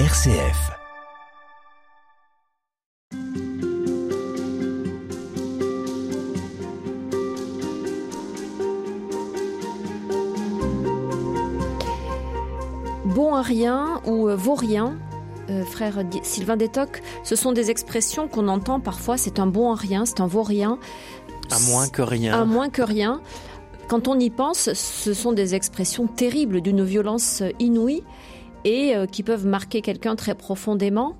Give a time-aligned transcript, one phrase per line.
[0.00, 0.72] RCF.
[13.04, 14.96] Bon à rien ou euh, vaut rien,
[15.48, 19.76] euh, frère Sylvain Détoc, ce sont des expressions qu'on entend parfois, c'est un bon à
[19.76, 20.80] rien, c'est un vaut rien.
[21.52, 22.40] À moins que rien.
[22.40, 23.20] À moins que rien.
[23.86, 28.02] Quand on y pense, ce sont des expressions terribles d'une violence inouïe
[28.64, 31.16] et euh, qui peuvent marquer quelqu'un très profondément.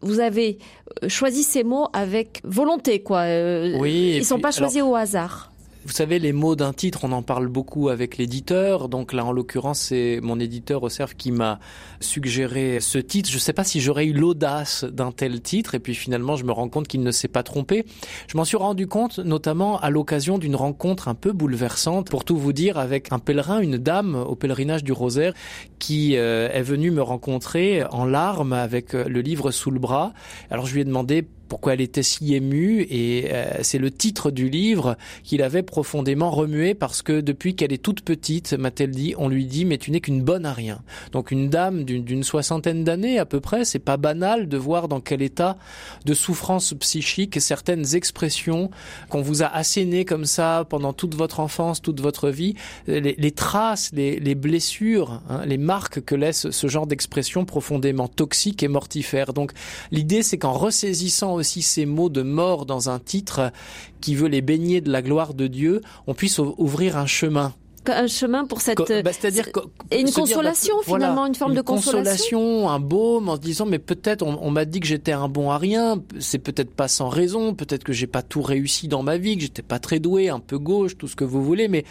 [0.00, 0.58] Vous avez
[1.02, 3.20] euh, choisi ces mots avec volonté, quoi.
[3.20, 5.52] Euh, Oui, Ils sont puis, pas choisis au hasard.
[5.88, 8.90] Vous savez, les mots d'un titre, on en parle beaucoup avec l'éditeur.
[8.90, 11.60] Donc là, en l'occurrence, c'est mon éditeur au CERF qui m'a
[12.00, 13.30] suggéré ce titre.
[13.30, 15.74] Je ne sais pas si j'aurais eu l'audace d'un tel titre.
[15.74, 17.86] Et puis finalement, je me rends compte qu'il ne s'est pas trompé.
[18.30, 22.10] Je m'en suis rendu compte notamment à l'occasion d'une rencontre un peu bouleversante.
[22.10, 25.32] Pour tout vous dire, avec un pèlerin, une dame au pèlerinage du Rosaire
[25.78, 30.12] qui euh, est venue me rencontrer en larmes avec euh, le livre sous le bras.
[30.50, 34.30] Alors je lui ai demandé pourquoi elle était si émue et euh, c'est le titre
[34.30, 39.14] du livre qu'il avait profondément remué parce que depuis qu'elle est toute petite, m'a-t-elle dit,
[39.18, 40.80] on lui dit mais tu n'es qu'une bonne à rien.
[41.12, 45.00] Donc une dame d'une soixantaine d'années à peu près, c'est pas banal de voir dans
[45.00, 45.56] quel état
[46.04, 48.70] de souffrance psychique certaines expressions
[49.08, 52.54] qu'on vous a assénées comme ça pendant toute votre enfance, toute votre vie,
[52.86, 58.62] les, traces, les, les blessures, hein, les marques que laisse ce genre d'expression profondément toxique
[58.62, 59.32] et mortifère.
[59.32, 59.52] Donc
[59.90, 63.52] l'idée c'est qu'en ressaisissant aussi ces mots de mort dans un titre
[64.00, 67.54] qui veut les baigner de la gloire de Dieu, on puisse ou- ouvrir un chemin.
[67.90, 68.76] Un chemin pour cette.
[68.76, 69.48] Bah, C'est-à-dire
[69.90, 72.68] et une dire, consolation, bah, voilà, finalement, une forme de consolation.
[72.68, 75.50] un baume, en se disant mais peut-être on, on m'a dit que j'étais un bon
[75.50, 79.16] à rien, c'est peut-être pas sans raison, peut-être que j'ai pas tout réussi dans ma
[79.16, 81.84] vie, que j'étais pas très doué, un peu gauche, tout ce que vous voulez, mais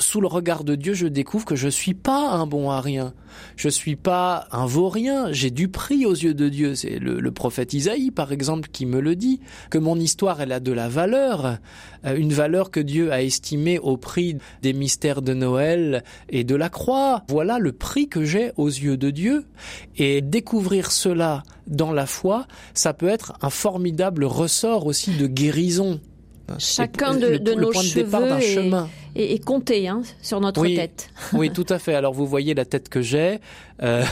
[0.00, 3.14] sous le regard de Dieu, je découvre que je suis pas un bon à rien.
[3.56, 5.32] Je suis pas un vaurien.
[5.32, 6.74] J'ai du prix aux yeux de Dieu.
[6.74, 9.40] C'est le, le prophète Isaïe, par exemple, qui me le dit.
[9.70, 11.58] Que mon histoire, elle a de la valeur.
[12.04, 16.54] Euh, une valeur que Dieu a estimée au prix des mystères de Noël et de
[16.54, 17.22] la croix.
[17.28, 19.44] Voilà le prix que j'ai aux yeux de Dieu.
[19.96, 26.00] Et découvrir cela dans la foi, ça peut être un formidable ressort aussi de guérison.
[26.58, 28.88] Chacun de, le- de le nos point de départ d'un chemin.
[29.14, 30.76] Est compté hein, sur notre Oui.
[30.76, 31.10] tête.
[31.32, 31.94] Oui, tout à fait.
[31.94, 33.38] Alors vous voyez la tête que j'ai.
[33.82, 34.04] Euh,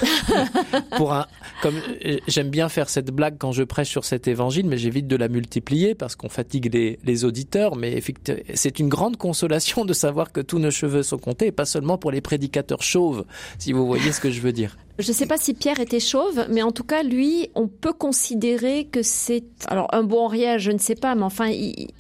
[0.97, 1.27] pour un,
[1.63, 5.07] comme euh, j'aime bien faire cette blague quand je prêche sur cet évangile, mais j'évite
[5.07, 7.77] de la multiplier parce qu'on fatigue les, les auditeurs.
[7.77, 11.53] Mais effectivement, c'est une grande consolation de savoir que tous nos cheveux sont comptés, et
[11.53, 13.25] pas seulement pour les prédicateurs chauves,
[13.59, 14.77] si vous voyez ce que je veux dire.
[14.99, 17.93] Je ne sais pas si Pierre était chauve, mais en tout cas, lui, on peut
[17.93, 19.45] considérer que c'est...
[19.67, 21.51] Alors, un bon rien, je ne sais pas, mais enfin,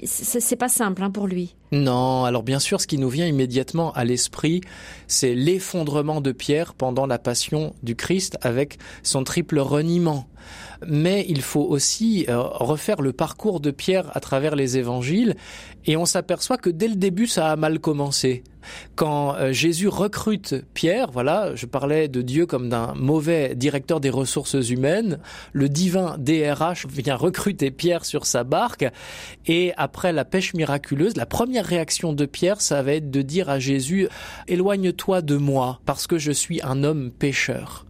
[0.04, 1.54] c'est pas simple hein, pour lui.
[1.72, 4.60] Non, alors bien sûr, ce qui nous vient immédiatement à l'esprit,
[5.06, 10.26] c'est l'effondrement de Pierre pendant la passion du Christ avec son triple reniement.
[10.86, 15.36] Mais il faut aussi euh, refaire le parcours de Pierre à travers les évangiles
[15.86, 18.42] et on s'aperçoit que dès le début, ça a mal commencé.
[18.94, 24.10] Quand euh, Jésus recrute Pierre, voilà, je parlais de Dieu comme d'un mauvais directeur des
[24.10, 25.19] ressources humaines,
[25.52, 28.86] le divin DRH vient recruter Pierre sur sa barque
[29.46, 33.48] et après la pêche miraculeuse, la première réaction de Pierre, ça va être de dire
[33.48, 34.08] à Jésus,
[34.48, 37.86] éloigne-toi de moi parce que je suis un homme pécheur.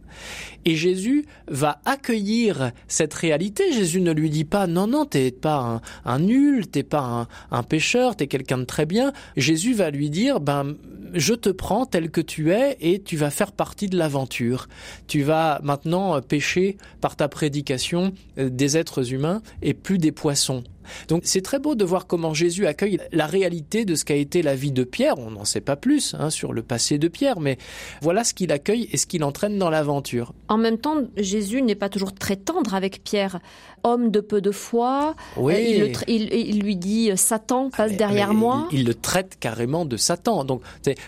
[0.65, 3.71] Et Jésus va accueillir cette réalité.
[3.73, 7.63] Jésus ne lui dit pas non non t'es pas un, nul, t'es pas un, un
[7.63, 9.13] t'es quelqu'un de très bien.
[9.37, 10.75] Jésus va lui dire ben
[11.13, 14.67] je te prends tel que tu es et tu vas faire partie de l'aventure.
[15.07, 20.11] Tu vas maintenant euh, pêcher par ta prédication euh, des êtres humains et plus des
[20.11, 20.63] poissons.
[21.07, 24.41] Donc c'est très beau de voir comment Jésus accueille la réalité de ce qu'a été
[24.41, 25.17] la vie de Pierre.
[25.17, 27.57] On n'en sait pas plus hein, sur le passé de Pierre, mais
[28.01, 30.33] voilà ce qu'il accueille et ce qu'il entraîne dans l'aventure.
[30.47, 33.39] En même temps, Jésus n'est pas toujours très tendre avec Pierre.
[33.83, 35.53] Homme de peu de foi, Oui.
[35.55, 38.67] euh, il, tra- il- il lui dit euh, Satan passe Mais- derrière mais moi.
[38.71, 40.43] Il, il le traite carrément de Satan.
[40.45, 40.61] Donc,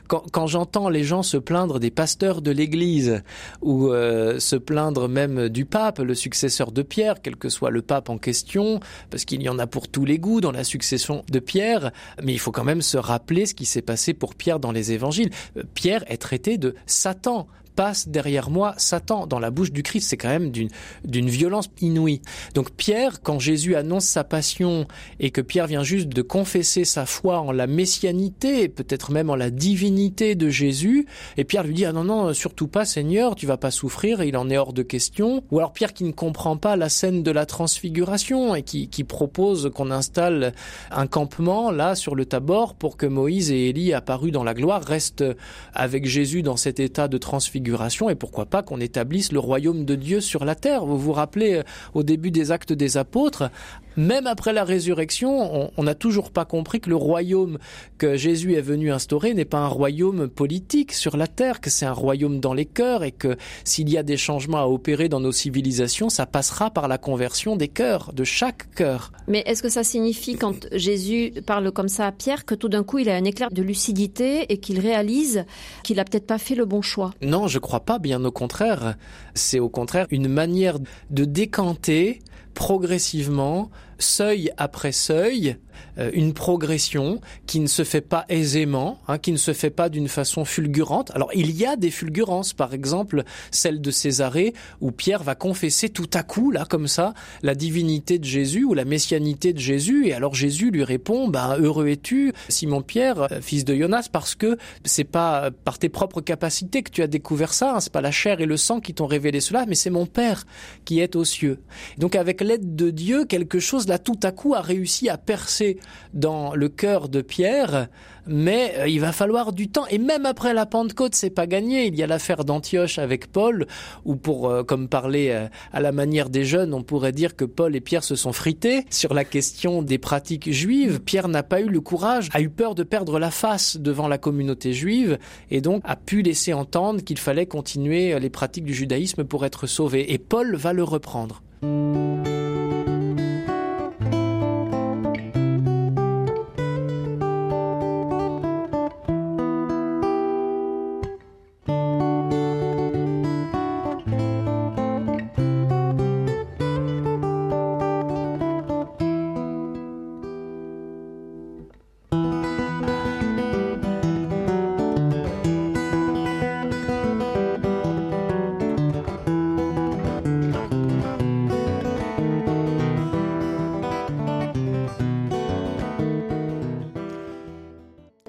[0.07, 3.21] quand j'entends les gens se plaindre des pasteurs de l'Église
[3.61, 7.81] ou euh, se plaindre même du pape, le successeur de Pierre, quel que soit le
[7.83, 8.79] pape en question,
[9.11, 12.33] parce qu'il y en a pour tous les goûts dans la succession de Pierre, mais
[12.33, 15.29] il faut quand même se rappeler ce qui s'est passé pour Pierre dans les Évangiles.
[15.57, 20.09] Euh, Pierre est traité de Satan passe derrière moi Satan dans la bouche du Christ,
[20.09, 22.21] c'est quand même d'une violence inouïe.
[22.53, 24.87] Donc Pierre, quand Jésus annonce sa passion
[25.19, 29.35] et que Pierre vient juste de confesser sa foi en la messianité, peut-être même en
[29.35, 33.45] la divinité de Jésus, et Pierre lui dit ah non non surtout pas Seigneur, tu
[33.45, 35.43] vas pas souffrir, il en est hors de question.
[35.51, 39.03] Ou alors Pierre qui ne comprend pas la scène de la transfiguration et qui, qui
[39.03, 40.53] propose qu'on installe
[40.91, 44.83] un campement là sur le Tabor pour que Moïse et Élie apparus dans la gloire
[44.83, 45.25] restent
[45.73, 47.62] avec Jésus dans cet état de transfiguration
[48.09, 50.85] et pourquoi pas qu'on établisse le royaume de Dieu sur la terre.
[50.85, 51.63] Vous vous rappelez euh,
[51.93, 53.49] au début des actes des apôtres,
[53.97, 57.57] même après la résurrection, on n'a toujours pas compris que le royaume
[57.97, 61.85] que Jésus est venu instaurer n'est pas un royaume politique sur la terre, que c'est
[61.85, 65.19] un royaume dans les cœurs et que s'il y a des changements à opérer dans
[65.19, 69.11] nos civilisations, ça passera par la conversion des cœurs, de chaque cœur.
[69.27, 72.83] Mais est-ce que ça signifie, quand Jésus parle comme ça à Pierre, que tout d'un
[72.83, 75.45] coup il a un éclair de lucidité et qu'il réalise
[75.83, 77.11] qu'il a peut-être pas fait le bon choix?
[77.21, 78.95] Non, je crois pas, bien au contraire.
[79.33, 80.77] C'est au contraire une manière
[81.09, 82.19] de décanter
[82.53, 83.69] progressivement,
[84.03, 85.57] seuil après seuil,
[85.97, 89.89] euh, une progression qui ne se fait pas aisément, hein, qui ne se fait pas
[89.89, 91.11] d'une façon fulgurante.
[91.13, 95.89] Alors il y a des fulgurances, par exemple celle de Césarée, où Pierre va confesser
[95.89, 100.07] tout à coup, là comme ça, la divinité de Jésus ou la messianité de Jésus,
[100.07, 104.35] et alors Jésus lui répond, bah, heureux es-tu, Simon Pierre, euh, fils de Jonas, parce
[104.35, 108.01] que c'est pas par tes propres capacités que tu as découvert ça, hein, c'est pas
[108.01, 110.45] la chair et le sang qui t'ont révélé cela, mais c'est mon Père
[110.85, 111.59] qui est aux cieux.
[111.97, 115.77] Donc avec l'aide de Dieu, quelque chose tout à coup a réussi à percer
[116.13, 117.87] dans le cœur de Pierre,
[118.27, 119.85] mais euh, il va falloir du temps.
[119.87, 121.87] Et même après la Pentecôte, c'est pas gagné.
[121.87, 123.67] Il y a l'affaire d'Antioche avec Paul,
[124.05, 127.45] où pour, euh, comme parler euh, à la manière des jeunes, on pourrait dire que
[127.45, 130.99] Paul et Pierre se sont frités sur la question des pratiques juives.
[131.01, 134.17] Pierre n'a pas eu le courage, a eu peur de perdre la face devant la
[134.17, 135.17] communauté juive,
[135.51, 139.67] et donc a pu laisser entendre qu'il fallait continuer les pratiques du judaïsme pour être
[139.67, 140.13] sauvé.
[140.13, 141.41] Et Paul va le reprendre.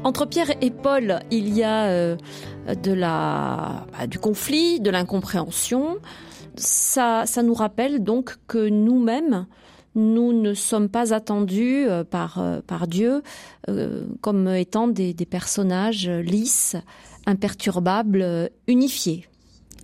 [0.04, 2.16] Entre Pierre et Paul, il y a euh,
[2.82, 5.96] de la, bah, du conflit, de l'incompréhension.
[6.56, 9.46] Ça, ça nous rappelle donc que nous-mêmes,
[9.94, 13.22] nous ne sommes pas attendus euh, par, euh, par Dieu
[14.20, 16.76] comme étant des, des personnages lisses,
[17.24, 19.26] imperturbables, unifiés.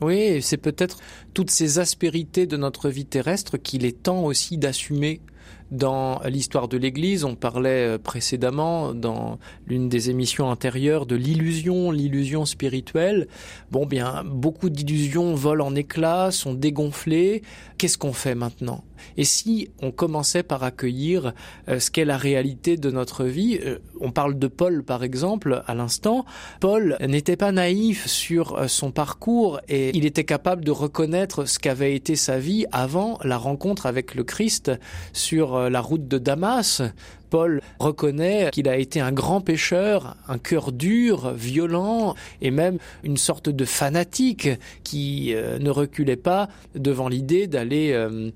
[0.03, 0.99] Oui, c'est peut-être
[1.33, 5.23] toutes ces aspérités de notre vie terrestre qu'il est temps aussi d'assumer
[5.71, 11.91] dans l'histoire de l'Église, on parlait euh, précédemment dans l'une des émissions antérieures de l'illusion,
[11.93, 13.29] l'illusion spirituelle.
[13.71, 17.43] Bon, bien, beaucoup d'illusions volent en éclats, sont dégonflées.
[17.79, 18.85] Qu'est-ce qu'on fait maintenant?
[19.17, 21.33] Et si on commençait par accueillir
[21.69, 25.63] euh, ce qu'est la réalité de notre vie euh, On parle de Paul, par exemple,
[25.67, 26.25] à l'instant.
[26.59, 31.95] Paul n'était pas naïf sur son parcours et il était capable de reconnaître ce qu'avait
[31.95, 34.73] été sa vie avant la rencontre avec le Christ
[35.13, 36.83] sur euh, la route de Damas,
[37.31, 43.17] Paul reconnaît qu'il a été un grand pécheur, un cœur dur, violent, et même une
[43.17, 44.49] sorte de fanatique
[44.83, 48.31] qui euh, ne reculait pas devant l'idée d'aller euh,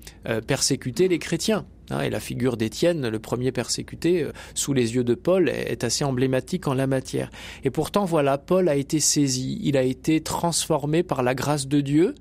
[0.47, 1.65] persécuter les chrétiens.
[1.91, 4.25] Hein, et la figure d'Étienne, le premier persécuté,
[4.55, 7.29] sous les yeux de Paul, est assez emblématique en la matière.
[7.63, 11.81] Et pourtant, voilà, Paul a été saisi, il a été transformé par la grâce de
[11.81, 12.15] Dieu,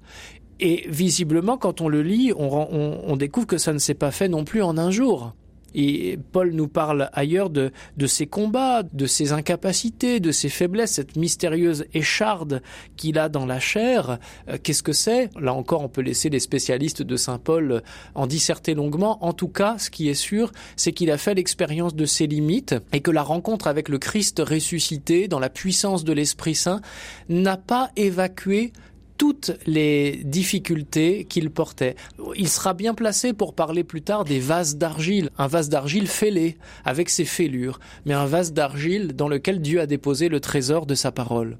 [0.61, 4.45] et visiblement, quand on le lit, on, découvre que ça ne s'est pas fait non
[4.45, 5.35] plus en un jour.
[5.77, 10.93] Et Paul nous parle ailleurs de, de ses combats, de ses incapacités, de ses faiblesses,
[10.93, 12.63] cette mystérieuse écharde
[12.97, 14.21] qu'il a dans la chair.
[14.49, 15.31] Euh, qu'est-ce que c'est?
[15.37, 17.83] Là encore, on peut laisser les spécialistes de Saint Paul
[18.15, 19.19] en disserter longuement.
[19.25, 22.77] En tout cas, ce qui est sûr, c'est qu'il a fait l'expérience de ses limites
[22.93, 26.83] et que la rencontre avec le Christ ressuscité dans la puissance de l'Esprit Saint
[27.29, 28.73] n'a pas évacué
[29.17, 31.95] toutes les difficultés qu'il portait.
[32.37, 36.57] Il sera bien placé pour parler plus tard des vases d'argile, un vase d'argile fêlé,
[36.85, 40.95] avec ses fêlures, mais un vase d'argile dans lequel Dieu a déposé le trésor de
[40.95, 41.59] sa parole.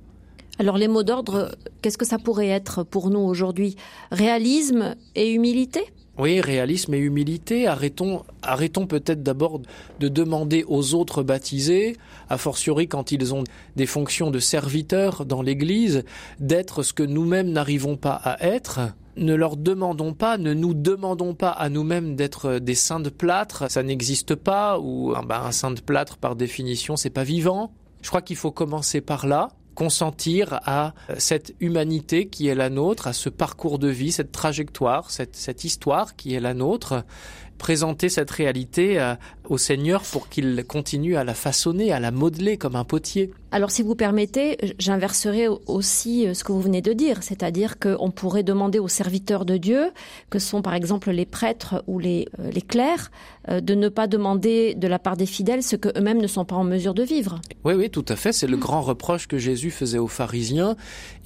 [0.59, 3.77] Alors les mots d'ordre, qu'est-ce que ça pourrait être pour nous aujourd'hui?
[4.13, 5.85] Réalisme et humilité?
[6.17, 7.67] Oui, réalisme et humilité.
[7.67, 9.61] Arrêtons, arrêtons peut-être d'abord
[9.99, 11.97] de demander aux autres baptisés,
[12.29, 13.45] a fortiori quand ils ont
[13.75, 16.05] des fonctions de serviteurs dans l'Église,
[16.39, 18.81] d'être ce que nous-mêmes n'arrivons pas à être.
[19.17, 23.71] Ne leur demandons pas, ne nous demandons pas à nous-mêmes d'être des saints de plâtre.
[23.71, 24.79] Ça n'existe pas.
[24.79, 27.73] Ou ben, un saint de plâtre, par définition, c'est pas vivant.
[28.03, 33.07] Je crois qu'il faut commencer par là consentir à cette humanité qui est la nôtre,
[33.07, 37.05] à ce parcours de vie, cette trajectoire, cette, cette histoire qui est la nôtre,
[37.65, 39.15] présenter cette réalité euh,
[39.49, 43.31] au Seigneur pour qu'il continue à la façonner, à la modeler comme un potier.
[43.53, 48.11] Alors si vous permettez, j'inverserai aussi euh, ce que vous venez de dire, c'est-à-dire qu'on
[48.11, 49.93] pourrait demander aux serviteurs de Dieu,
[50.29, 53.11] que sont par exemple les prêtres ou les, euh, les clercs,
[53.49, 56.65] de ne pas demander de la part des fidèles ce qu'eux-mêmes ne sont pas en
[56.65, 57.41] mesure de vivre.
[57.65, 58.33] Oui, oui, tout à fait.
[58.33, 60.77] C'est le grand reproche que Jésus faisait aux pharisiens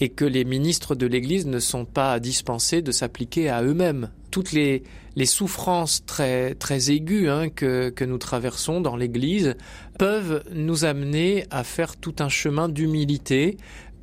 [0.00, 4.52] et que les ministres de l'Église ne sont pas dispensés de s'appliquer à eux-mêmes toutes
[4.52, 4.84] les,
[5.26, 6.54] souffrances très,
[6.90, 9.56] aiguës hein, que nous traversons dans l'Église
[9.98, 13.56] peuvent nous amener à faire tout un chemin d'humilité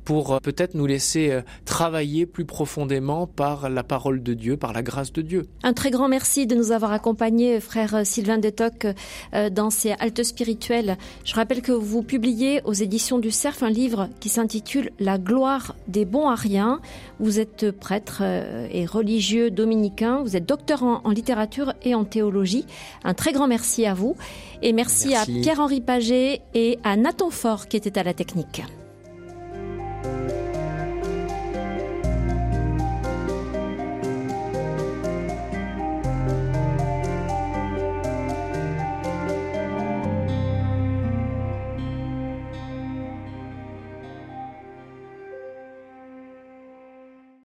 [0.06, 4.72] pour euh, peut-être nous laisser euh, travailler plus profondément par la parole de Dieu, par
[4.72, 5.46] la grâce de Dieu.
[5.62, 8.86] Un très grand merci de nous avoir accompagnés, frère Sylvain Détoc,
[9.34, 10.96] euh, dans ces haltes spirituelles.
[11.24, 15.74] Je rappelle que vous publiez aux éditions du Cerf un livre qui s'intitule La gloire
[15.88, 16.80] des bons ariens.
[17.18, 18.22] Vous êtes prêtre
[18.70, 22.64] et religieux dominicain, vous êtes docteur en, littérature et en théologie.
[23.02, 24.16] Un très grand merci à vous
[24.62, 25.14] et merci.
[25.14, 28.62] à Pierre-Henri Paget et à Nathan Fort qui était à la technique.